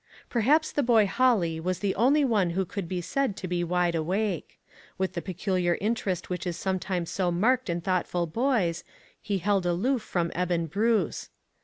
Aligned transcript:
Per 0.31 0.39
haps 0.39 0.71
the 0.71 0.81
boy 0.81 1.05
Holly 1.05 1.59
was 1.59 1.77
the 1.77 1.93
only 1.93 2.25
one 2.25 2.49
who 2.57 2.65
could 2.65 2.87
be 2.87 3.01
said 3.01 3.37
to 3.37 3.47
be 3.47 3.63
wide 3.63 3.93
awake. 3.93 4.59
With 4.97 5.13
the 5.13 5.21
peculiar 5.21 5.77
instinct 5.79 6.27
which 6.27 6.47
is 6.47 6.57
sometimes 6.57 7.11
so 7.11 7.29
marked 7.29 7.69
in 7.69 7.81
thoughtful 7.81 8.25
boys, 8.25 8.83
he 9.21 9.37
held 9.37 9.63
aloof 9.63 10.01
from 10.01 10.31
Eben 10.33 10.65
Bruce. 10.65 11.29